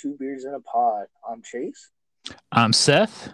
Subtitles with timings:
[0.00, 1.06] Two Beers in a Pod.
[1.28, 1.90] I'm Chase,
[2.52, 3.30] I'm Seth.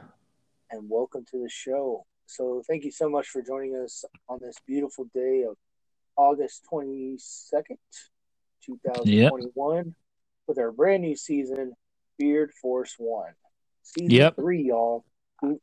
[0.71, 2.07] and welcome to the show.
[2.27, 5.57] So, thank you so much for joining us on this beautiful day of
[6.17, 7.77] August 22nd,
[8.65, 9.95] 2021,
[10.47, 11.75] with our brand new season,
[12.19, 13.35] Beard Force One.
[13.83, 14.37] Season Yep.
[14.37, 15.05] three, y'all.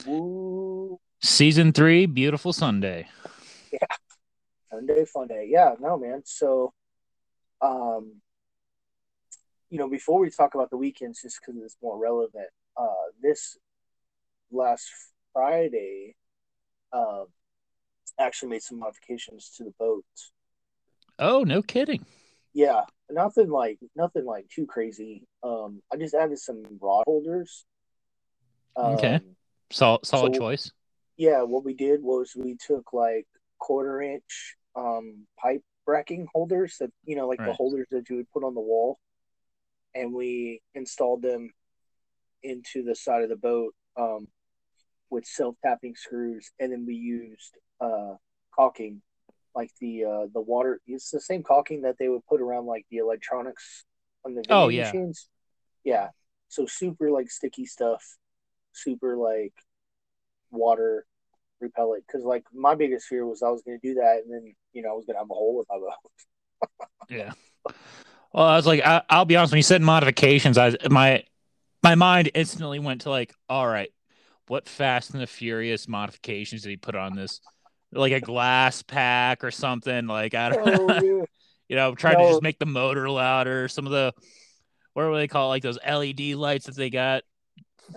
[0.05, 0.99] Woo.
[1.23, 3.07] Season three, beautiful Sunday.
[3.71, 3.79] Yeah.
[4.69, 5.47] Sunday fun day.
[5.49, 6.21] Yeah, no man.
[6.25, 6.73] So
[7.61, 8.21] um
[9.71, 13.57] you know, before we talk about the weekends just because it's more relevant, uh this
[14.51, 14.89] last
[15.33, 16.15] Friday
[16.93, 17.25] um
[18.19, 20.05] actually made some modifications to the boat.
[21.17, 22.05] Oh, no kidding.
[22.53, 25.23] Yeah, nothing like nothing like too crazy.
[25.41, 27.65] Um I just added some rod holders.
[28.77, 29.15] Okay.
[29.15, 29.35] Um,
[29.71, 30.71] Sol- solid So- choice.
[31.17, 33.25] yeah, what we did was we took like
[33.57, 38.29] quarter inch um pipe bracking holders that you know like the holders that you would
[38.31, 38.99] put on the wall
[39.95, 41.51] and we installed them
[42.43, 44.27] into the side of the boat um
[45.09, 48.13] with self-tapping screws and then we used uh
[48.55, 49.01] caulking
[49.53, 52.85] like the uh the water it's the same caulking that they would put around like
[52.89, 53.83] the electronics
[54.25, 54.85] on the Oh, yeah.
[54.85, 55.27] machines
[55.83, 56.09] yeah
[56.47, 58.17] so super like sticky stuff
[58.73, 59.53] super like
[60.51, 61.05] water
[61.59, 64.53] repellent because like my biggest fear was I was going to do that and then
[64.73, 67.09] you know I was going to have a hole in my boat.
[67.09, 67.31] Yeah.
[68.33, 69.51] Well, I was like, I- I'll be honest.
[69.51, 71.23] When you said modifications, I my
[71.83, 73.89] my mind instantly went to like, all right,
[74.47, 77.41] what Fast and the Furious modifications did he put on this?
[77.91, 80.07] Like a glass pack or something?
[80.07, 81.25] Like I don't, Oh, yeah.
[81.67, 83.67] you know, trying to just make the motor louder.
[83.67, 84.13] Some of the
[84.93, 85.49] what do they call it?
[85.49, 87.23] like those LED lights that they got,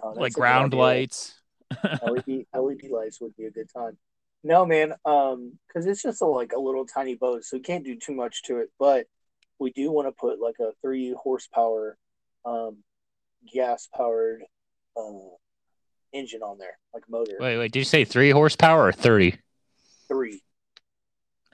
[0.03, 1.35] No, like ground lights.
[2.03, 3.97] LED LED lights would be a good time.
[4.43, 7.85] No man, um, because it's just a, like a little tiny boat, so we can't
[7.85, 8.71] do too much to it.
[8.79, 9.07] But
[9.65, 11.97] we do want to put like a three horsepower,
[12.45, 12.85] um,
[13.51, 14.43] gas powered,
[14.95, 15.31] uh,
[16.13, 17.73] engine on there, like motor Wait, wait.
[17.73, 19.39] Did you say three horsepower or thirty?
[20.07, 20.43] three.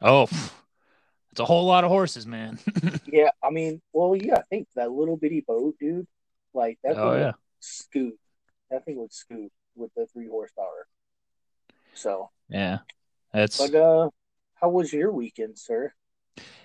[0.03, 0.25] Oh,
[1.31, 2.59] it's a whole lot of horses, man.
[3.07, 6.07] Yeah, I mean, well, yeah, I think that little bitty boat, dude,
[6.55, 6.97] like that.
[6.97, 7.27] oh yeah.
[7.27, 8.15] would scoot.
[8.71, 10.87] That thing would scoot with the three horsepower.
[11.95, 12.79] So, Yeah.
[13.33, 14.11] That's but uh,
[14.55, 15.93] how was your weekend, sir?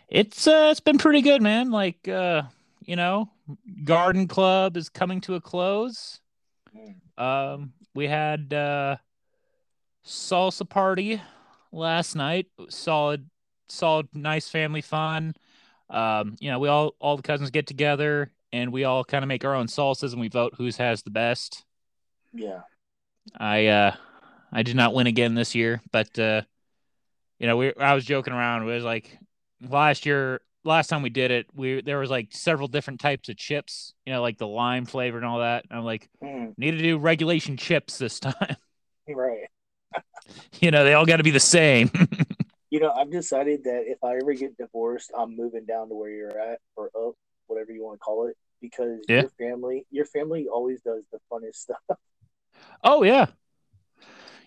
[0.08, 1.72] It's uh it's been pretty good, man.
[1.72, 2.44] Like uh,
[2.82, 3.30] you know,
[3.84, 6.20] garden club is coming to a close.
[7.18, 8.98] Um we had uh
[10.06, 11.22] salsa party
[11.72, 12.48] last night.
[12.70, 13.30] Solid
[13.68, 15.36] solid nice family fun.
[15.90, 19.28] Um, you know, we all all the cousins get together and we all kind of
[19.28, 21.64] make our own salsas and we vote whose has the best.
[22.34, 22.62] Yeah,
[23.38, 23.96] I uh
[24.52, 26.42] I did not win again this year, but uh
[27.40, 28.64] you know, we I was joking around.
[28.64, 29.18] It was like
[29.70, 33.38] last year last time we did it, we there was like several different types of
[33.38, 35.66] chips, you know, like the lime flavor and all that.
[35.70, 38.56] And I'm like, Mm, need to do regulation chips this time.
[39.08, 39.48] right.
[40.62, 41.90] you know, they all got to be the same.
[42.72, 46.10] You know, I've decided that if I ever get divorced, I'm moving down to where
[46.10, 47.14] you're at or up,
[47.48, 49.22] whatever you want to call it, because Yeah.
[49.22, 51.78] your family, your family always does the funnest stuff.
[52.84, 53.28] oh yeah.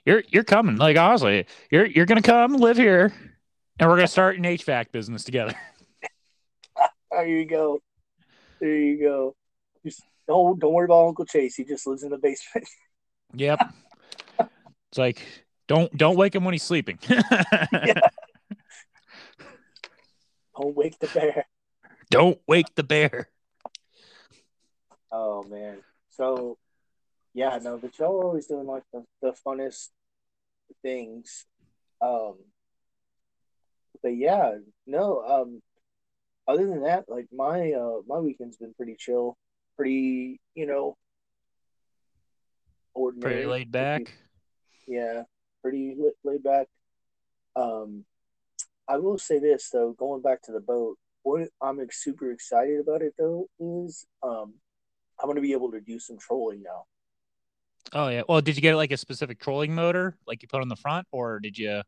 [0.04, 0.76] You're you're coming.
[0.76, 3.12] Like honestly, you're you're going to come live here
[3.78, 5.54] and we're going to start an HVAC business together.
[7.10, 7.80] There you go.
[8.60, 9.34] There you go.
[9.84, 11.56] Just don't don't worry about Uncle Chase.
[11.56, 12.68] He just lives in the basement.
[13.34, 13.60] Yep.
[14.38, 15.26] it's like
[15.66, 16.98] don't don't wake him when he's sleeping.
[20.58, 21.46] Don't wake the bear.
[22.10, 23.28] Don't wake the bear.
[25.12, 25.78] Oh man.
[26.10, 26.58] So
[27.34, 29.88] yeah, no, but y'all are always doing like the, the funnest
[30.82, 31.46] things.
[32.00, 32.36] Um
[34.02, 34.54] but yeah,
[34.86, 35.62] no, um
[36.46, 39.36] other than that, like my uh my weekend's been pretty chill.
[39.76, 40.96] Pretty, you know,
[42.94, 43.34] ordinary.
[43.34, 44.12] Pretty laid back.
[44.86, 45.22] Yeah,
[45.62, 46.66] pretty laid back.
[47.54, 48.04] Um,
[48.88, 53.02] I will say this though, going back to the boat, what I'm super excited about
[53.02, 54.54] it though is um,
[55.20, 56.84] I'm gonna be able to do some trolling now.
[57.92, 58.22] Oh yeah.
[58.28, 61.06] Well, did you get like a specific trolling motor, like you put on the front,
[61.12, 61.82] or did you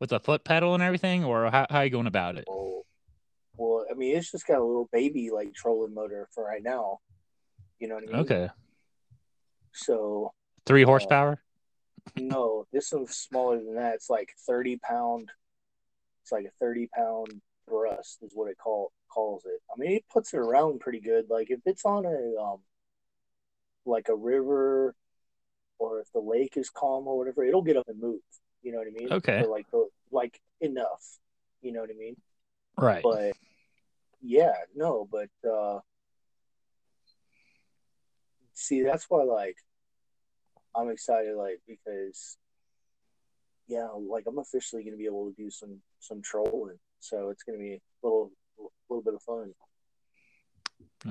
[0.00, 2.44] with a foot pedal and everything, or how how you going about it?
[2.48, 2.84] Oh,
[3.56, 6.98] well, I mean, it's just got a little baby like trolling motor for right now.
[7.78, 8.20] You know what I mean?
[8.22, 8.48] Okay.
[9.72, 10.32] So
[10.66, 11.32] three horsepower.
[11.32, 13.94] Uh, no, this one's smaller than that.
[13.94, 15.30] It's like thirty pound.
[16.22, 19.60] It's like a thirty pound thrust is what it call calls it.
[19.72, 21.26] I mean, it puts it around pretty good.
[21.28, 22.58] Like if it's on a um,
[23.86, 24.94] like a river,
[25.78, 28.20] or if the lake is calm or whatever, it'll get up and move.
[28.64, 29.12] You know what I mean?
[29.12, 29.42] Okay.
[29.42, 31.18] For like the like enough.
[31.60, 32.16] You know what I mean?
[32.78, 33.02] Right.
[33.02, 33.34] But
[34.22, 35.80] yeah, no, but uh
[38.54, 39.58] see that's why like
[40.74, 42.38] I'm excited like because
[43.68, 46.78] yeah, like I'm officially gonna be able to do some some trolling.
[47.00, 49.52] So it's gonna be a little a little bit of fun.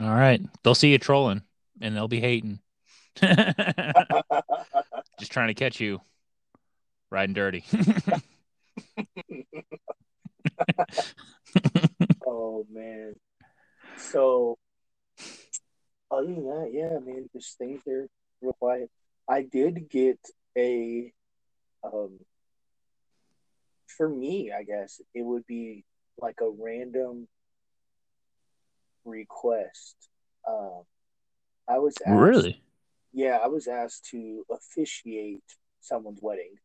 [0.02, 0.42] All right.
[0.64, 1.44] They'll see you trolling
[1.82, 2.60] and they'll be hating.
[5.20, 6.02] Just trying to catch you
[7.14, 7.64] riding dirty.
[12.26, 13.14] oh man.
[13.98, 14.58] So
[16.12, 18.08] other than that, yeah, man, just things are
[18.42, 18.90] real quiet.
[19.30, 20.20] I did get
[20.58, 21.14] a
[21.84, 22.20] um
[23.96, 25.86] for me, I guess it would be
[26.18, 27.28] like a random
[29.06, 29.96] request.
[30.48, 30.82] Um
[31.70, 32.60] I was asked, really
[33.14, 35.44] yeah, I was asked to officiate
[35.80, 36.56] someone's wedding.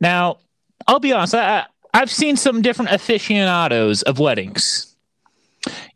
[0.00, 0.38] Now,
[0.86, 1.34] I'll be honest.
[1.34, 4.96] I, I've seen some different aficionados of weddings.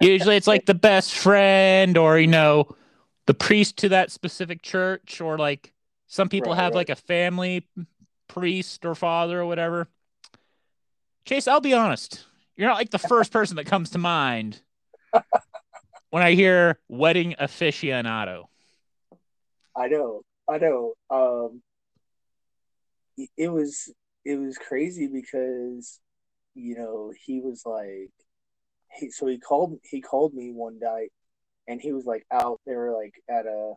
[0.00, 2.68] Usually, it's like the best friend, or you know,
[3.26, 5.72] the priest to that specific church, or like
[6.06, 6.76] some people right, have right.
[6.76, 7.66] like a family
[8.28, 9.88] priest or father or whatever.
[11.24, 12.24] Chase, I'll be honest.
[12.56, 14.60] You're not like the first person that comes to mind
[16.10, 18.44] when I hear wedding aficionado.
[19.76, 20.94] I know, I know.
[21.10, 21.62] Um,
[23.36, 23.92] it was
[24.24, 26.00] it was crazy because
[26.54, 28.10] you know he was like
[28.92, 31.12] he so he called he called me one night
[31.68, 33.74] and he was like out they were like at a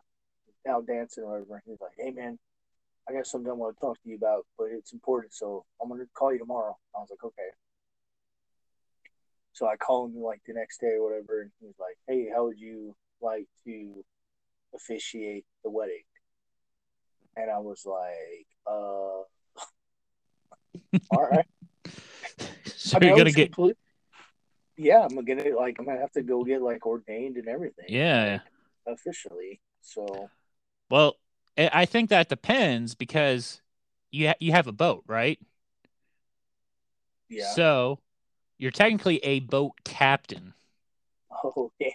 [0.68, 1.62] out dancing or whatever.
[1.64, 2.38] He was like, "Hey man,
[3.08, 5.88] I got something I want to talk to you about, but it's important, so I'm
[5.88, 7.50] gonna call you tomorrow." I was like, "Okay."
[9.52, 12.28] So I called him like the next day or whatever, and he was like, "Hey,
[12.28, 14.04] how would you like to
[14.74, 16.04] officiate the wedding?"
[17.40, 19.22] And I was like, uh,
[21.10, 21.46] all right.
[22.66, 23.54] so I mean, you're gonna get.
[23.54, 23.76] Complete...
[24.76, 27.86] Yeah, I'm gonna get like I'm gonna have to go get like ordained and everything.
[27.88, 28.40] Yeah.
[28.86, 29.60] Like, officially.
[29.80, 30.28] So.
[30.90, 31.16] Well,
[31.56, 33.62] I think that depends because
[34.10, 35.38] you ha- you have a boat, right?
[37.28, 37.52] Yeah.
[37.54, 38.00] So,
[38.58, 40.52] you're technically a boat captain.
[41.44, 41.88] Oh yeah.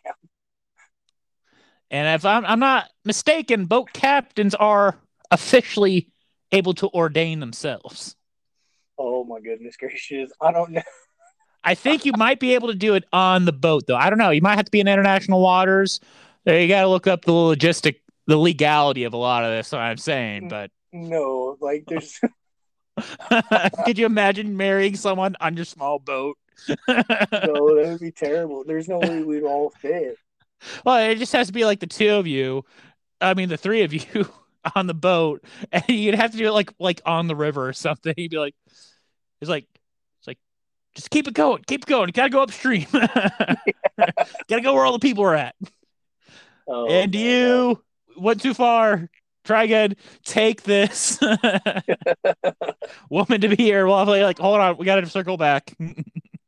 [1.91, 4.95] And if I'm I'm not mistaken, boat captains are
[5.31, 6.09] officially
[6.51, 8.15] able to ordain themselves.
[8.97, 10.31] Oh my goodness gracious.
[10.41, 10.81] I don't know.
[11.63, 13.95] I think you might be able to do it on the boat though.
[13.95, 14.29] I don't know.
[14.29, 15.99] You might have to be in international waters.
[16.45, 17.95] You gotta look up the logistic
[18.27, 22.19] the legality of a lot of this, what I'm saying, but no, like there's
[23.85, 26.37] Could you imagine marrying someone on your small boat?
[26.87, 28.63] no, that would be terrible.
[28.65, 30.17] There's no way we'd all fit.
[30.85, 32.63] Well, it just has to be like the two of you.
[33.19, 34.27] I mean, the three of you
[34.75, 37.73] on the boat, and you'd have to do it like like on the river or
[37.73, 38.13] something.
[38.17, 38.55] You'd be like,
[39.41, 39.65] it's like
[40.19, 40.37] it's like
[40.95, 42.07] just keep it going, keep it going.
[42.07, 42.87] You gotta go upstream.
[42.91, 45.55] gotta go where all the people are at.
[46.67, 47.81] Oh, and you
[48.15, 48.23] God.
[48.23, 49.09] went too far.
[49.43, 49.95] Try again.
[50.23, 51.19] Take this
[53.09, 53.85] woman to be here.
[53.85, 55.75] We'll like, hold on, we gotta circle back.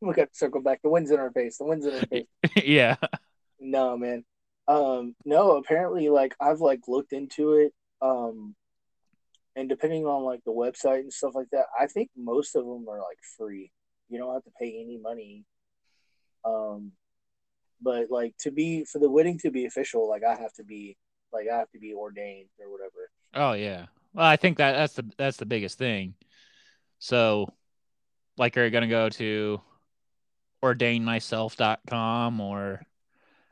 [0.01, 0.81] we got to circle back.
[0.81, 1.57] The wind's in our face.
[1.57, 2.25] The wind's in our face.
[2.55, 2.95] yeah.
[3.59, 4.23] No, man.
[4.67, 7.73] Um, no, apparently like I've like looked into it.
[8.01, 8.55] Um
[9.55, 12.85] and depending on like the website and stuff like that, I think most of them
[12.87, 13.71] are like free.
[14.07, 15.45] You don't have to pay any money.
[16.45, 16.91] Um,
[17.81, 20.95] but like to be for the wedding to be official, like I have to be
[21.33, 23.09] like I have to be ordained or whatever.
[23.33, 23.87] Oh yeah.
[24.13, 26.13] Well, I think that that's the that's the biggest thing.
[26.99, 27.51] So,
[28.37, 29.61] like, are you gonna go to
[30.63, 32.81] ordainmyself.com or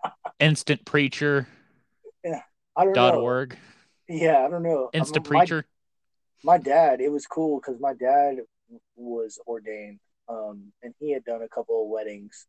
[0.39, 1.47] instant preacher?
[2.23, 2.41] Yeah,
[2.75, 3.21] I don't dot know.
[3.21, 3.57] org.
[4.07, 4.89] Yeah, I don't know.
[4.93, 5.65] Instant preacher
[6.45, 8.37] my dad, it was cool because my dad
[8.95, 12.45] was ordained, um, and he had done a couple of weddings,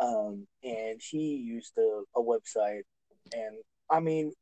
[0.00, 2.82] um, and he used a, a website,
[3.32, 3.56] and
[3.90, 4.32] I mean,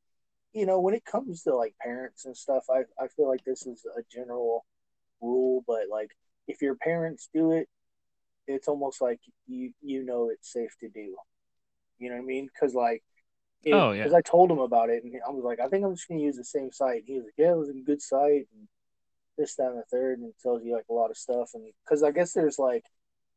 [0.55, 3.67] you know, when it comes to like parents and stuff, I I feel like this
[3.67, 4.65] is a general
[5.21, 6.11] rule, but like
[6.49, 7.69] if your parents do it,
[8.47, 11.15] it's almost like you you know it's safe to do.
[11.99, 12.49] You know what I mean?
[12.53, 13.03] Because like
[13.67, 14.05] it, oh yeah.
[14.05, 16.21] Because I told him about it, and I was like, I think I'm just gonna
[16.21, 17.03] use the same site.
[17.07, 18.69] He was like, Yeah, it was a good site, and
[19.37, 21.51] this, that, and the third, and it tells you like a lot of stuff.
[21.55, 22.85] And because I guess there's like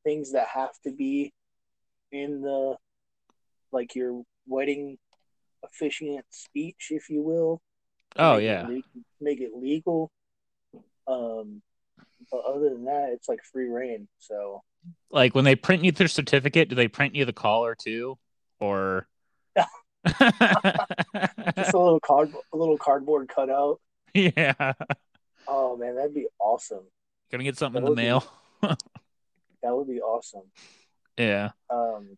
[0.04, 1.34] things that have to be
[2.12, 2.78] in the
[3.72, 4.98] like your wedding
[5.64, 7.62] officiant speech, if you will.
[8.16, 8.68] Oh make yeah.
[8.68, 10.12] it le- make it legal.
[11.08, 11.64] Um,
[12.32, 14.08] but other than that, it's like free rein.
[14.20, 14.62] So
[15.10, 18.18] Like when they print you their certificate, do they print you the collar too?
[18.60, 19.08] Or
[20.08, 23.80] just a little card, a little cardboard cutout.
[24.14, 24.74] yeah.
[25.48, 26.84] Oh man, that'd be awesome.
[27.32, 28.24] Gonna get something in the would be- mail.
[29.62, 30.44] That would be awesome.
[31.18, 31.50] Yeah.
[31.70, 32.18] Um,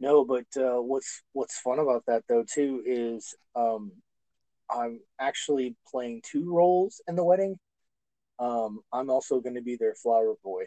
[0.00, 3.92] no, but uh, what's what's fun about that though too is um,
[4.70, 7.58] I'm actually playing two roles in the wedding.
[8.38, 10.64] Um, I'm also going to be their flower boy.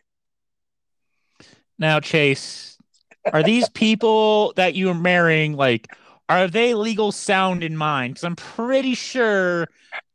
[1.79, 2.77] Now, Chase,
[3.31, 5.87] are these people that you are marrying like
[6.29, 8.13] are they legal sound in mind?
[8.15, 9.67] Because I'm pretty sure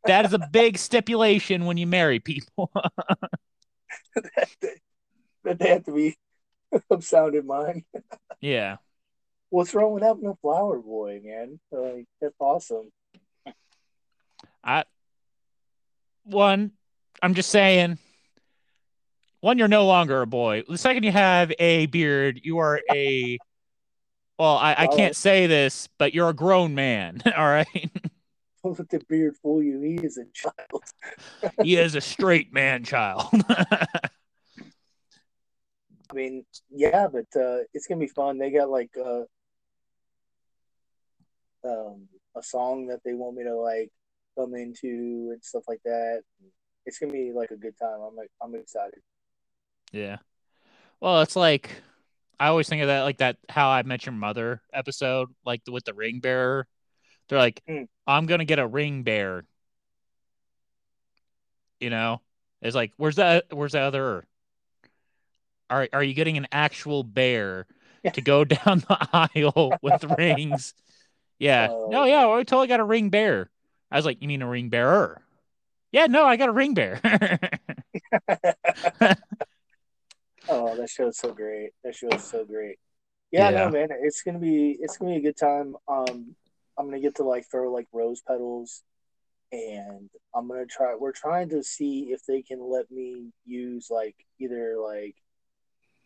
[0.04, 2.70] that is a big stipulation when you marry people.
[5.44, 6.16] that they have to be
[6.90, 7.84] of sound in mind.
[8.40, 8.76] yeah.
[9.50, 11.58] What's wrong with having a flower boy, man?
[11.70, 12.90] Like that's awesome.
[14.62, 14.84] I
[16.24, 16.72] one,
[17.22, 17.98] I'm just saying.
[19.40, 20.64] One, you're no longer a boy.
[20.68, 23.38] The second you have a beard, you are a.
[24.38, 27.20] Well, I, I can't say this, but you're a grown man.
[27.36, 27.66] All right.
[28.62, 29.80] Don't let the beard fool you.
[29.80, 30.84] He is a child.
[31.62, 33.26] he is a straight man child.
[36.10, 38.38] I mean, yeah, but uh, it's gonna be fun.
[38.38, 39.22] They got like uh,
[41.64, 43.90] um, a song that they want me to like
[44.36, 46.22] come into and stuff like that.
[46.86, 48.00] It's gonna be like a good time.
[48.00, 49.00] I'm like, I'm excited.
[49.92, 50.18] yeah.
[51.00, 51.70] Well, it's like
[52.40, 55.84] I always think of that like that How I Met Your Mother episode, like with
[55.84, 56.66] the ring bearer.
[57.28, 57.84] They're like, Hmm.
[58.06, 59.46] I'm gonna get a ring bearer.
[61.80, 62.22] You know,
[62.60, 63.46] it's like, where's that?
[63.52, 64.24] Where's the other?
[65.70, 67.66] Are are you getting an actual bear
[68.12, 70.74] to go down the aisle with rings?
[71.38, 71.68] Yeah.
[71.70, 71.88] Oh.
[71.90, 73.50] No, yeah, I totally got a ring bear.
[73.90, 75.22] I was like, you mean a ring bearer?
[75.92, 77.00] Yeah, no, I got a ring bear.
[80.48, 81.70] Oh, that show's so great.
[81.84, 82.78] That show is so great.
[83.30, 83.66] Yeah, Yeah.
[83.66, 85.76] no, man, it's gonna be it's gonna be a good time.
[85.86, 86.34] Um,
[86.78, 88.82] I'm gonna get to like throw like rose petals,
[89.52, 90.94] and I'm gonna try.
[90.94, 95.16] We're trying to see if they can let me use like either like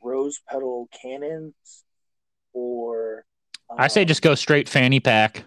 [0.02, 1.84] rose petal cannons
[2.52, 3.24] or.
[3.78, 5.44] I say um, just go straight fanny pack.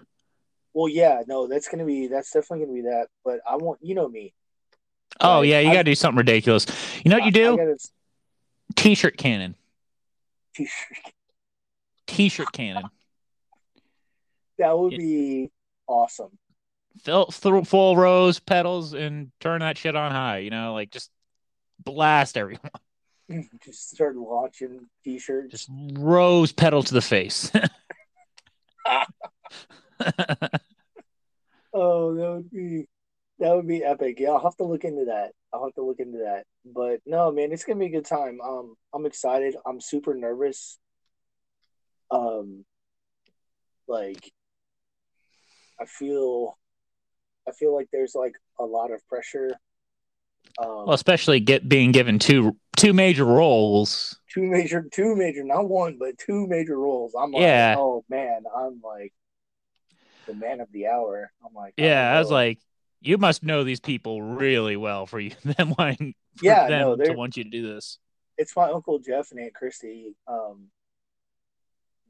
[0.73, 3.07] Well, yeah, no, that's gonna be that's definitely gonna be that.
[3.23, 4.33] But I want you know me.
[5.21, 6.65] Oh Like, yeah, you gotta do something ridiculous.
[7.03, 7.57] You know what you I do?
[7.57, 7.77] got a
[8.75, 9.55] T-shirt cannon.
[10.55, 10.97] t-shirt.
[12.07, 12.85] T-shirt cannon.
[14.57, 14.97] That would Yeah.
[14.99, 15.51] be
[15.87, 16.37] awesome.
[17.03, 20.37] Fill through full rose petals and turn that shit on high.
[20.39, 21.11] You know, like just
[21.83, 22.61] blast everyone.
[23.63, 25.49] Just start launching t-shirts.
[25.49, 27.51] Just rose petal to the face.
[31.73, 32.87] Oh, that would be
[33.39, 34.19] that would be epic.
[34.19, 35.31] Yeah, I'll have to look into that.
[35.55, 36.43] I'll have to look into that.
[36.65, 38.39] But no, man, it's gonna be a good time.
[38.41, 39.55] Um, I'm excited.
[39.65, 40.77] I'm super nervous.
[42.11, 42.65] Um,
[43.87, 44.31] like,
[45.79, 46.57] I feel,
[47.47, 49.51] I feel like there's like a lot of pressure.
[50.59, 54.19] Um, well, especially get being given two two major roles.
[54.33, 57.13] two major, two major, not one, but two major roles.
[57.17, 57.75] I'm like, Yeah.
[57.77, 59.13] oh man, I'm like
[60.27, 61.31] the man of the hour.
[61.45, 62.35] I'm like, Yeah, I was oh.
[62.35, 62.59] like,
[63.05, 67.03] you must know these people really well for you them wanting for Yeah, them no,
[67.05, 67.99] to want you to do this.
[68.37, 70.15] it's my uncle Jeff and Aunt Christy.
[70.27, 70.67] Um,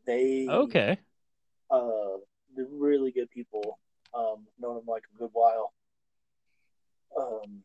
[0.08, 0.98] they Okay.
[1.70, 2.18] uh,
[2.56, 3.80] they're really good people.
[4.14, 5.74] Um, known them like a good while.
[7.20, 7.64] Um,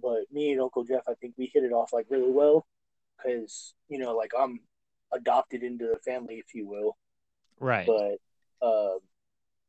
[0.00, 2.66] but me and Uncle Jeff, I think we hit it off like really well
[3.16, 4.60] because you know, like I'm
[5.12, 6.96] adopted into the family, if you will.
[7.58, 7.86] Right.
[7.86, 8.18] But
[8.66, 8.98] um,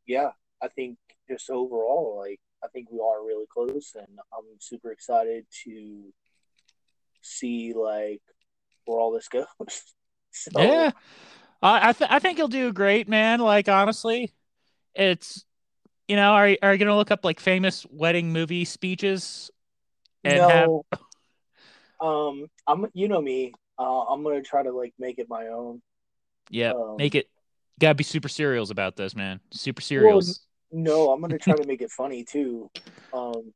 [0.05, 0.29] yeah,
[0.61, 0.97] I think
[1.27, 6.13] just overall, like I think we are really close, and I'm super excited to
[7.21, 8.21] see like
[8.85, 9.45] where all this goes.
[10.31, 10.91] so, Yeah,
[11.61, 13.39] I I, th- I think you'll do great, man.
[13.39, 14.33] Like honestly,
[14.95, 15.45] it's
[16.07, 19.51] you know, are are you gonna look up like famous wedding movie speeches
[20.25, 20.85] and have no,
[22.01, 23.53] um, I'm you know me.
[23.77, 25.81] Uh, I'm gonna try to like make it my own.
[26.49, 27.29] yeah, um, make it
[27.79, 29.39] gotta be super serials about this, man.
[29.51, 30.41] Super serials.
[30.71, 32.69] No, I'm gonna try to make it funny too.
[33.13, 33.53] Um,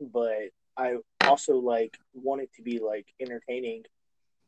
[0.00, 3.84] but I also like want it to be like entertaining.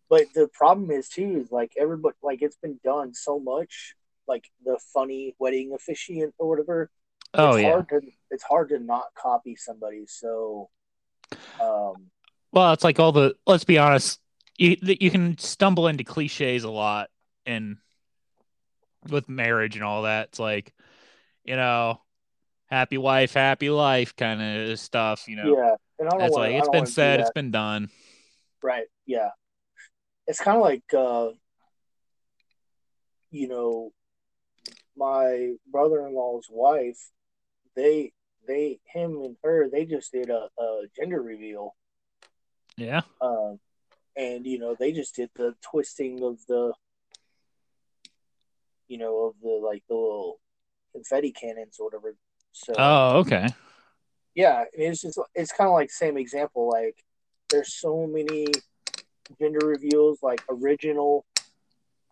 [0.09, 3.95] But the problem is too is like everybody like it's been done so much,
[4.27, 6.91] like the funny wedding officiant or whatever.
[7.35, 7.71] oh it's yeah.
[7.71, 10.05] hard to it's hard to not copy somebody.
[10.07, 10.69] So,
[11.61, 12.11] um,
[12.53, 13.35] Well, it's like all the.
[13.47, 14.21] Let's be honest.
[14.59, 17.09] You you can stumble into cliches a lot,
[17.47, 17.79] and
[19.09, 20.29] with marriage and all that.
[20.29, 20.75] It's like,
[21.51, 22.01] you know,
[22.67, 25.27] happy wife, happy life kind of stuff.
[25.27, 27.91] You know, Yeah, and I don't that's wanna, like it's been said, it's been done.
[28.63, 28.87] Right.
[29.05, 29.31] Yeah.
[30.29, 31.31] It's kind of like, uh,
[33.33, 33.93] you know,
[34.97, 37.01] my brother-in-law's wife.
[37.75, 38.13] They,
[38.47, 41.75] they, him and her, they just did a, a gender reveal.
[42.77, 43.01] Yeah.
[43.21, 43.59] Um,
[44.17, 46.75] and you know, they just did the twisting of the,
[48.87, 50.39] you know, of the like the little
[50.93, 52.15] confetti cannons or whatever.
[52.53, 53.49] So Oh, okay.
[54.35, 56.69] yeah, it's just it's kind of like same example.
[56.69, 56.97] Like
[57.49, 58.47] there's so many
[59.41, 61.25] gender reveals, like original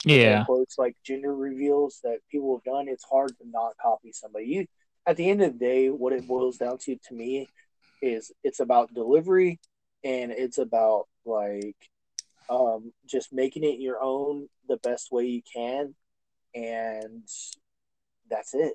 [0.05, 0.45] Yeah.
[0.45, 4.47] quotes like gender reveals that people have done, it's hard to not copy somebody.
[4.47, 4.67] You
[5.07, 7.49] at the end of the day, what it boils down to to me
[8.03, 9.59] is it's about delivery
[10.05, 11.77] and it's about like
[12.49, 15.95] um, just making it your own the best way you can,
[16.55, 17.29] and
[18.31, 18.75] that's it.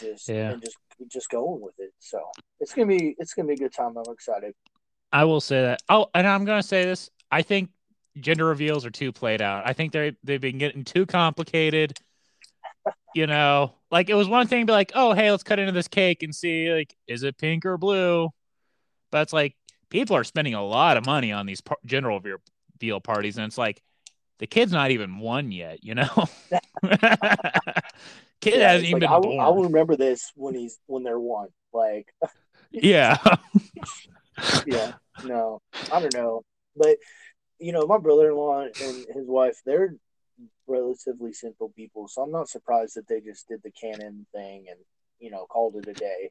[0.00, 0.52] Just Yeah.
[0.52, 0.76] and just
[1.08, 1.92] just going with it.
[1.98, 2.20] So
[2.60, 3.96] it's gonna be it's gonna be a good time.
[3.96, 4.54] I'm excited.
[5.12, 5.82] I will say that.
[5.88, 7.10] Oh, and I'm gonna say this.
[7.30, 7.70] I think
[8.18, 9.66] gender reveals are too played out.
[9.66, 11.92] I think they they've been getting too complicated.
[13.14, 15.72] You know, like it was one thing to be like, oh, hey, let's cut into
[15.72, 18.28] this cake and see like, is it pink or blue?
[19.10, 19.56] But it's like
[19.88, 22.36] people are spending a lot of money on these par- gender reveal-
[22.80, 23.82] reveal parties, and it's like
[24.38, 25.84] the kid's not even one yet.
[25.84, 26.26] You know,
[28.40, 29.36] kid Yeah, hasn't even like, I'll, born.
[29.38, 31.48] I'll remember this when he's when they're one.
[31.72, 32.06] Like
[32.70, 33.16] Yeah,
[34.64, 34.92] yeah,
[35.22, 36.42] no, I don't know,
[36.76, 36.98] but
[37.58, 39.94] you know, my brother-in-law and his wife, they're
[40.68, 44.80] relatively simple people, so I'm not surprised that they just did the cannon thing and
[45.20, 46.30] you know called it a day.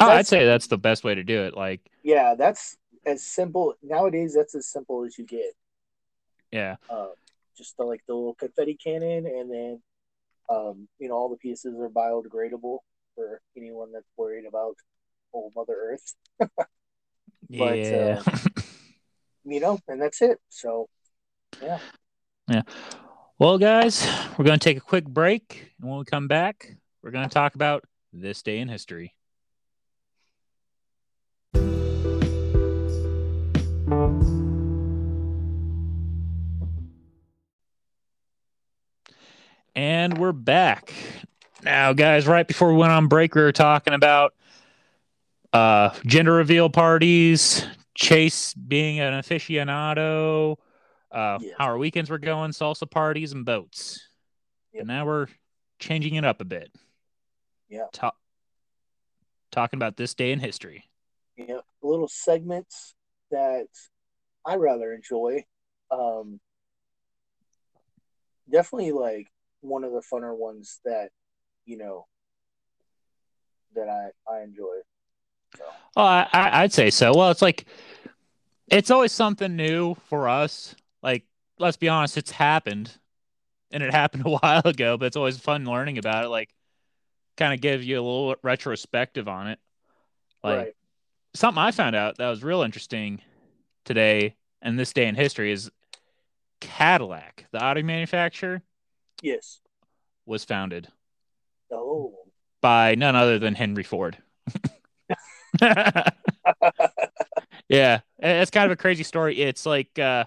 [0.00, 1.54] Oh, I'd say that's the best way to do it.
[1.54, 4.34] Like, yeah, that's as simple nowadays.
[4.34, 5.54] That's as simple as you get.
[6.50, 7.08] yeah, Uh,
[7.56, 9.82] just the, like the little confetti cannon, and then
[10.50, 12.78] um, you know all the pieces are biodegradable
[13.14, 14.76] for anyone that's worried about
[15.32, 16.14] old Mother Earth.
[17.58, 18.22] But, yeah.
[19.44, 20.38] You know, and that's it.
[20.48, 20.88] So
[21.60, 21.80] yeah,
[22.48, 22.62] yeah.
[23.38, 24.06] Well, guys,
[24.38, 25.72] we're going to take a quick break.
[25.80, 29.14] And when we come back, we're going to talk about this day in history.
[39.74, 40.92] And we're back.
[41.62, 44.34] Now, guys, right before we went on break, we were talking about
[45.52, 50.56] uh, gender reveal parties, Chase being an aficionado,
[51.10, 51.54] uh, Yes.
[51.58, 54.06] how our weekends were going, salsa parties, and boats.
[54.72, 54.80] Yep.
[54.80, 55.28] And now we're
[55.78, 56.70] changing it up a bit.
[57.68, 57.86] Yeah.
[57.92, 58.12] Ta-
[59.50, 60.84] talking about this day in history.
[61.36, 61.60] Yeah.
[61.82, 62.94] little segments
[63.30, 63.66] that
[64.46, 65.44] I rather enjoy.
[65.90, 66.40] Um,
[68.50, 69.28] definitely like
[69.62, 71.10] one of the funner ones that
[71.64, 72.06] you know
[73.74, 74.76] that I I enjoy.
[75.56, 75.64] So
[75.96, 77.12] Oh, I, I'd say so.
[77.14, 77.66] Well, it's like
[78.68, 80.74] it's always something new for us.
[81.02, 81.24] Like,
[81.58, 82.96] let's be honest, it's happened,
[83.70, 84.96] and it happened a while ago.
[84.96, 86.28] But it's always fun learning about it.
[86.28, 86.50] Like,
[87.36, 89.58] kind of give you a little retrospective on it.
[90.42, 90.76] Like right,
[91.34, 93.20] something I found out that was real interesting
[93.84, 95.70] today and this day in history is
[96.60, 98.62] Cadillac, the auto manufacturer,
[99.22, 99.60] yes.
[100.26, 100.88] was founded
[101.70, 102.14] Oh,
[102.60, 104.18] by none other than Henry Ford.
[107.68, 109.40] yeah, it's kind of a crazy story.
[109.40, 110.24] It's like uh,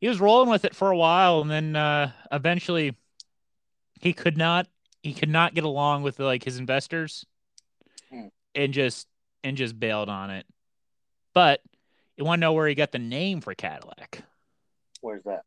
[0.00, 2.96] he was rolling with it for a while, and then uh, eventually
[4.00, 4.66] he could not
[5.02, 7.24] he could not get along with like his investors,
[8.10, 8.28] Hmm.
[8.54, 9.06] and just
[9.44, 10.46] and just bailed on it.
[11.34, 11.60] But
[12.16, 14.22] you want to know where he got the name for Cadillac?
[15.00, 15.42] where's that?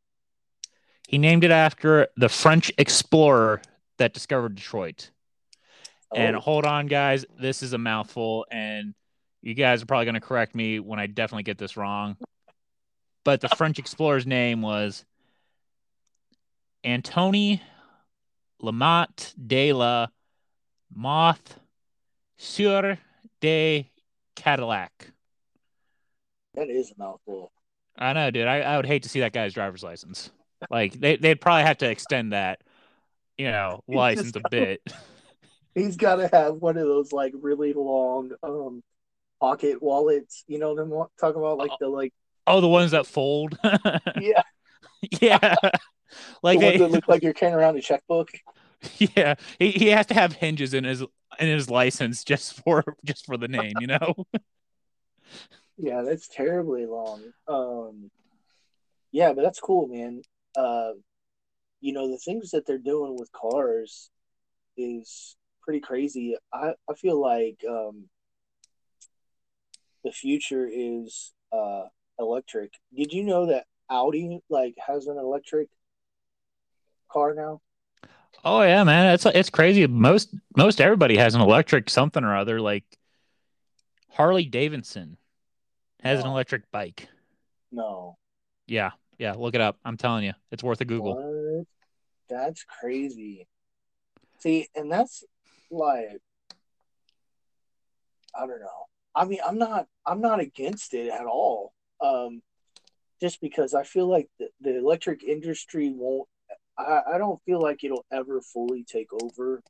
[1.11, 3.61] He named it after the French explorer
[3.97, 5.11] that discovered Detroit.
[6.15, 8.93] And Oh, hold on, guys, this is a mouthful, and
[9.41, 12.15] you guys are probably going to correct me when I definitely get this wrong.
[13.25, 15.03] But the French explorer's name was
[16.85, 17.61] Antony
[18.63, 20.07] Lamotte de la
[20.95, 21.59] Moth
[22.37, 22.97] sur
[23.41, 23.91] de
[24.37, 25.11] Cadillac.
[26.53, 27.51] that is a mouthful.
[27.97, 28.47] I know, dude.
[28.47, 30.31] I, I would hate to see that guy's driver's license.
[30.69, 32.61] Like they they'd probably have to extend that,
[33.37, 34.81] you know, He license just- a bit.
[35.73, 38.83] He's got to have one of those like really long um
[39.39, 40.43] pocket wallets.
[40.47, 41.57] You know I'm talking about?
[41.57, 42.13] Like the like
[42.45, 43.57] Oh, the ones that fold.
[44.19, 44.41] yeah,
[45.21, 45.55] yeah.
[46.43, 48.29] Like the they, that look like you're carrying around a checkbook.
[48.97, 51.01] yeah, he, he has to have hinges in his
[51.39, 54.25] in his license just for just for the name, you know.
[55.77, 57.21] Yeah, that's terribly long.
[57.47, 58.11] Um,
[59.11, 60.21] yeah, but that's cool, man.
[60.55, 60.91] Uh,
[61.79, 64.09] you know, the things that they're doing with cars,
[64.77, 66.35] is pretty crazy.
[66.53, 68.05] I, I feel like um,
[70.03, 71.83] the future is uh,
[72.19, 72.73] electric.
[72.95, 75.69] Did you know that Audi like has an electric
[77.11, 77.61] car now?
[78.43, 79.85] Oh yeah, man, it's it's crazy.
[79.85, 82.59] Most most everybody has an electric something or other.
[82.59, 82.85] Like
[84.09, 85.17] Harley Davidson
[86.01, 87.07] has an electric bike.
[87.71, 88.17] No.
[88.65, 89.33] Yeah, yeah.
[89.33, 89.77] Look it up.
[89.85, 91.15] I'm telling you, it's worth a Google.
[91.15, 91.67] What?
[92.27, 93.47] That's crazy.
[94.39, 95.23] See, and that's
[95.69, 96.19] like
[98.35, 98.85] I don't know.
[99.13, 101.73] I mean, I'm not I'm not against it at all.
[102.03, 102.41] Um
[103.21, 106.27] just because I feel like the, the electric industry won't
[106.77, 109.61] I, I don't feel like it'll ever fully take over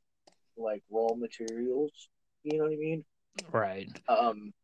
[0.56, 1.92] like raw materials.
[2.44, 3.04] You know what I mean?
[3.52, 3.90] Right.
[4.08, 4.54] Um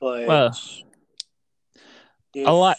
[0.00, 0.46] but Well,
[2.34, 2.76] if- a lot-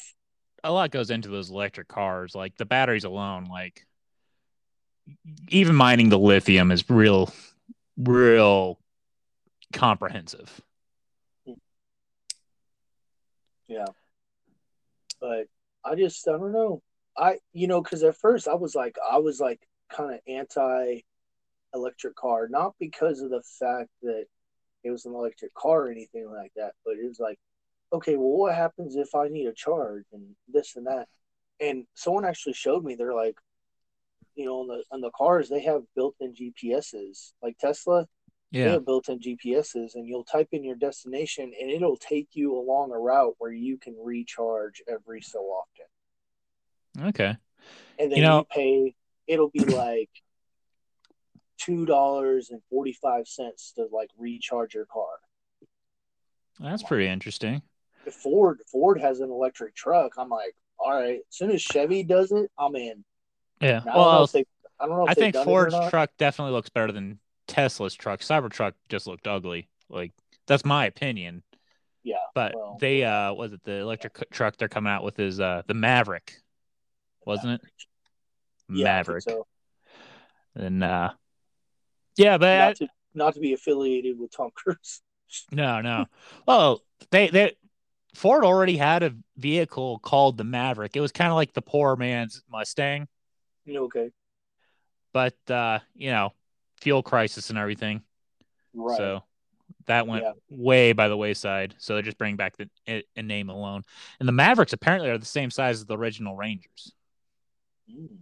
[0.63, 2.35] A lot goes into those electric cars.
[2.35, 3.45] Like the batteries alone.
[3.45, 3.85] Like
[5.49, 7.31] even mining the lithium is real,
[7.97, 8.79] real
[9.73, 10.61] comprehensive.
[13.67, 13.85] Yeah.
[15.19, 15.47] But
[15.83, 16.81] I just I don't know.
[17.17, 21.01] I you know because at first I was like I was like kind of anti
[21.73, 24.25] electric car, not because of the fact that
[24.83, 27.39] it was an electric car or anything like that, but it was like,
[27.91, 31.07] okay, well, what happens if I need a charge and this and that?
[31.59, 33.37] And someone actually showed me they're like,
[34.35, 38.07] you know, on the on the cars they have built-in GPSs, like Tesla
[38.53, 38.71] they Yeah.
[38.73, 42.97] have built-in GPSs, and you'll type in your destination, and it'll take you along a
[42.97, 47.07] route where you can recharge every so often.
[47.09, 47.35] Okay.
[47.99, 48.95] And then You you, pay.
[49.27, 50.09] It'll be like
[51.57, 55.19] two dollars and forty-five cents to like recharge your car.
[56.59, 57.61] That's pretty interesting.
[58.11, 61.19] Ford Ford has an electric truck, I'm like, all right.
[61.19, 63.03] As soon as Chevy does it, I'm in.
[63.61, 63.81] Yeah.
[63.81, 64.45] I don't Well, they.
[64.79, 65.07] I don't know.
[65.07, 68.19] I think done it or Ford's truck definitely looks better than Tesla's truck.
[68.19, 69.69] Cybertruck just looked ugly.
[69.89, 70.11] Like
[70.45, 71.43] that's my opinion.
[72.03, 75.19] Yeah, But well, they uh was it the electric c- truck they're coming out with
[75.19, 76.35] is uh the Maverick,
[77.25, 77.61] wasn't it?
[78.69, 79.23] Yeah, Maverick.
[79.23, 79.45] so.
[80.55, 81.11] And uh
[82.15, 85.01] yeah, but Not to not to be affiliated with Tom Cruise.
[85.51, 86.05] no, no.
[86.47, 87.55] Well, they they
[88.17, 90.95] Ford already had a vehicle called the Maverick.
[90.95, 93.07] It was kind of like the poor man's Mustang,
[93.69, 94.09] okay,
[95.13, 96.33] but uh, you know,
[96.81, 98.01] fuel crisis and everything.
[98.73, 98.97] right.
[98.97, 99.23] So
[99.85, 100.31] that went Yeah.
[100.49, 101.75] way by the wayside.
[101.77, 103.83] So they're just bringing back the a, a name alone.
[104.19, 106.93] And the Mavericks apparently are the same size as the original Rangers.
[107.87, 108.17] Mm.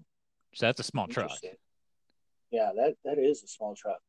[0.56, 1.32] So that's a small truck.
[2.52, 4.00] Yeah, that that is a small truck.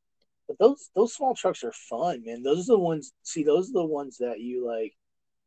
[0.49, 2.43] But those those small trucks are fun, man.
[2.43, 3.13] Those are the ones.
[3.23, 4.93] See, those are the ones that you like.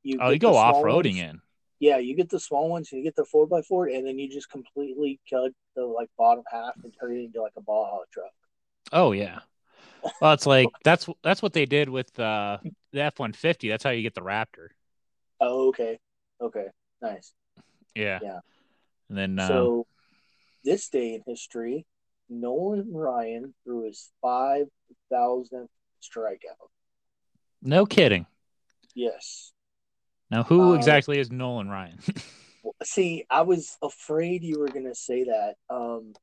[0.03, 1.41] You Oh, you go off roading in.
[1.79, 2.91] Yeah, you get the small ones.
[2.91, 6.43] You get the four by four, and then you just completely cut the like bottom
[6.51, 8.31] half and turn it into like a Baja truck.
[8.91, 9.39] Oh yeah.
[10.21, 12.57] Well, it's like that's that's what they did with uh,
[12.91, 13.69] the F one fifty.
[13.69, 14.69] That's how you get the Raptor.
[15.39, 15.99] Oh, okay,
[16.41, 16.67] okay,
[17.01, 17.33] nice.
[17.95, 18.19] Yeah.
[18.21, 18.39] Yeah.
[19.07, 19.87] And then um, So,
[20.65, 21.85] this day in history,
[22.29, 24.67] Nolan Ryan threw his five
[25.09, 26.69] thousandth strikeout.
[27.61, 28.25] no kidding.
[28.95, 29.53] Yes.
[30.31, 31.99] Now, who Um, exactly is Nolan Ryan?
[32.83, 36.13] See, I was afraid you were gonna say that, um,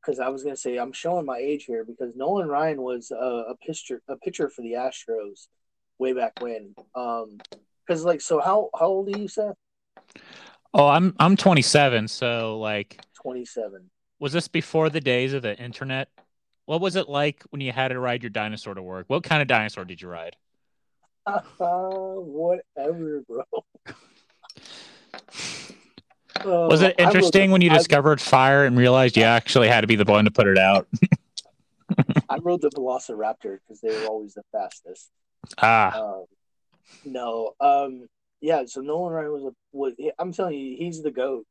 [0.00, 3.14] because I was gonna say I'm showing my age here because Nolan Ryan was a,
[3.16, 5.48] a pitcher, a pitcher for the Astros
[5.98, 6.74] way back when.
[6.94, 7.38] Um,
[7.86, 9.56] because like, so how how old are you, Seth?
[10.72, 12.08] oh, I'm I'm 27.
[12.08, 13.90] So like, Twenty seven.
[14.18, 16.08] was this before the days of the internet?
[16.66, 19.04] What was it like when you had to ride your dinosaur to work?
[19.08, 20.36] What kind of dinosaur did you ride?
[21.26, 23.44] Uh, whatever, bro.
[26.44, 29.96] Was Uh, it interesting when you discovered fire and realized you actually had to be
[29.96, 30.86] the one to put it out?
[32.28, 35.10] I rode the Velociraptor because they were always the fastest.
[35.58, 36.24] Ah, Um,
[37.04, 38.08] no, um,
[38.40, 38.64] yeah.
[38.66, 39.94] So Nolan Ryan was a was.
[40.18, 41.46] I'm telling you, he's the goat.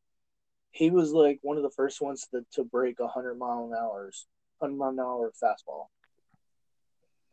[0.72, 4.26] He was like one of the first ones to, to break 100 mile an hour's
[4.60, 5.88] 100 mile an hour fastball,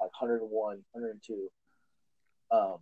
[0.01, 1.51] like 101, 102.
[2.51, 2.79] Um,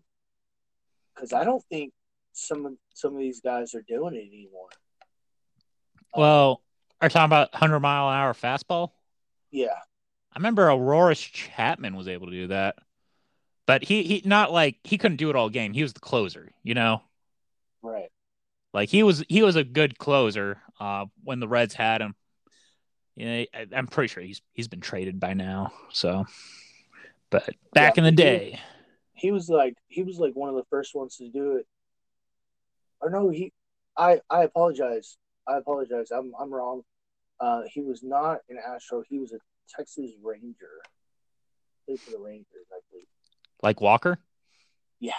[1.14, 1.92] because I don't think
[2.32, 4.68] some of some of these guys are doing it anymore.
[6.14, 6.62] Um, well,
[7.00, 8.92] are you talking about 100 mile an hour fastball?
[9.50, 9.78] yeah,
[10.32, 12.76] I remember Aroldis Chapman was able to do that,
[13.66, 15.72] but he he not like he couldn't do it all game.
[15.74, 17.02] He was the closer, you know.
[17.82, 18.10] right.
[18.74, 22.14] Like he was he was a good closer uh, when the Reds had him.
[23.16, 25.72] You know, I, I'm pretty sure he's he's been traded by now.
[25.90, 26.26] So,
[27.30, 28.60] but back Yeah, in the day, he
[29.30, 31.66] was like he was like one of the first ones to do it.
[33.00, 33.52] Or no, he
[33.96, 35.16] I I apologize.
[35.46, 36.10] I apologize.
[36.10, 36.82] I'm I'm wrong.
[37.40, 39.38] Uh he was not an Astro, he was a
[39.76, 40.80] Texas Ranger.
[41.86, 43.06] Played for the Rangers, I believe.
[43.62, 44.18] Like Walker?
[45.00, 45.12] Yeah.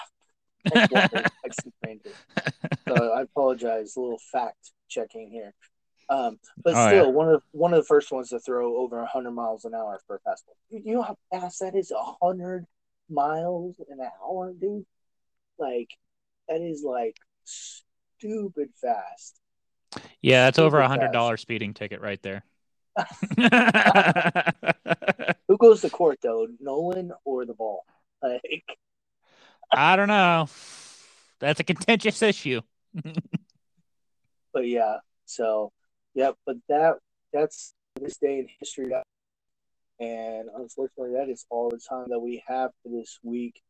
[0.68, 2.12] Texas Ranger.
[2.88, 3.96] So I apologize.
[3.96, 5.54] A little fact checking here.
[6.10, 7.12] Um, but Oh, still, yeah.
[7.12, 10.16] one of one of the first ones to throw over 100 miles an hour for
[10.16, 10.56] a fastball.
[10.70, 11.92] You you know how fast that is?
[12.20, 12.66] 100
[13.10, 14.86] miles in an hour, dude.
[15.58, 15.90] Like
[16.48, 19.40] that is like stupid fast.
[20.22, 22.44] Yeah, that's over a hundred dollar speeding ticket right there.
[25.48, 27.86] Who goes to court though, Nolan or the ball?
[28.22, 28.78] Like,
[29.72, 30.48] I don't know.
[31.40, 32.62] That's a contentious issue.
[34.54, 34.98] but yeah.
[35.26, 35.72] So,
[36.14, 36.32] yeah.
[36.46, 36.96] But that
[37.32, 38.92] that's this day in history,
[40.00, 43.62] and unfortunately, that is all the time that we have for this week.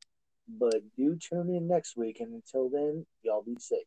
[0.48, 3.86] But do tune in next week, and until then, y'all be safe.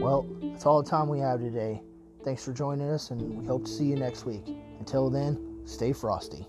[0.00, 1.82] Well, that's all the time we have today.
[2.24, 4.44] Thanks for joining us, and we hope to see you next week.
[4.78, 6.46] Until then, stay frosty.